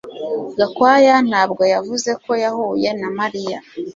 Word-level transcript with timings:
Gakwaya 0.57 1.15
ntabwo 1.29 1.63
yavuze 1.73 2.09
ko 2.23 2.31
yahuye 2.43 2.89
na 2.99 3.09
Mariya 3.17 3.59